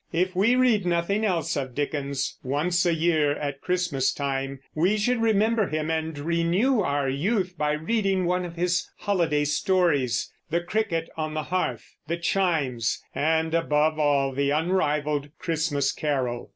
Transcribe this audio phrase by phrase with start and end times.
[0.11, 5.21] If we read nothing else of Dickens, once a year, at Christmas time, we should
[5.21, 11.07] remember him and renew our youth by reading one of his holiday stories, The Cricket
[11.17, 16.49] on the Hearth, The Chimes, and above all the unrivaled Christmas Carol.